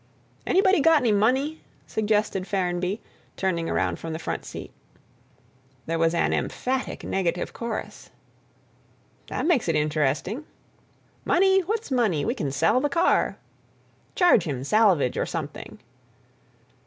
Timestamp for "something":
15.27-15.77